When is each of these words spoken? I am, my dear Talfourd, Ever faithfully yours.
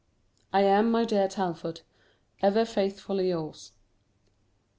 I 0.51 0.61
am, 0.63 0.89
my 0.89 1.05
dear 1.05 1.27
Talfourd, 1.27 1.81
Ever 2.41 2.65
faithfully 2.65 3.29
yours. 3.29 3.71